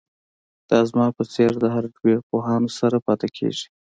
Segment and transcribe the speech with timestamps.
[0.69, 3.65] دا زما په څیر د هارډویر پوهانو سره پاتې کیږي